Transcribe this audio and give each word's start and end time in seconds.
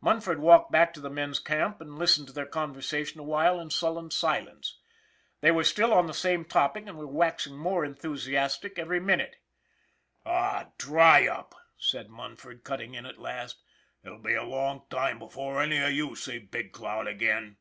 Munford 0.00 0.38
walked 0.38 0.70
back 0.70 0.94
to 0.94 1.00
the 1.00 1.10
men's 1.10 1.40
camp 1.40 1.80
and 1.80 1.98
listened 1.98 2.28
to 2.28 2.32
their 2.32 2.46
conversation 2.46 3.18
awhile 3.18 3.58
in 3.58 3.70
sullen 3.70 4.12
silence. 4.12 4.78
They 5.40 5.50
were 5.50 5.64
still 5.64 5.92
on 5.92 6.06
the 6.06 6.14
same 6.14 6.44
topic 6.44 6.86
and 6.86 6.96
were 6.96 7.08
waxing 7.08 7.56
more 7.56 7.84
enthusiastic 7.84 8.78
each 8.78 8.86
minute." 8.86 9.34
Aw, 10.26 10.66
dry 10.78 11.26
up!" 11.26 11.56
said 11.76 12.08
Munford, 12.08 12.62
cutting 12.62 12.94
in 12.94 13.04
at 13.04 13.18
last." 13.18 13.64
It'll 14.04 14.20
be 14.22 14.34
a 14.36 14.44
long 14.44 14.82
time 14.90 15.18
before 15.18 15.60
any 15.60 15.78
of 15.78 15.90
you 15.90 16.14
see 16.14 16.38
Big 16.38 16.70
Cloud 16.70 17.08
again." 17.08 17.56